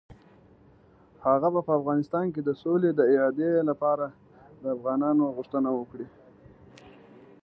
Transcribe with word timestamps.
هغه 1.25 1.47
به 1.53 1.61
په 1.67 1.71
افغانستان 1.79 2.25
کې 2.33 2.41
د 2.43 2.49
سولې 2.61 2.89
د 2.93 3.01
اعادې 3.13 3.51
لپاره 3.69 4.05
د 4.61 4.63
افغانانو 4.75 5.23
غوښتنه 5.35 5.69
وکړي. 5.79 6.07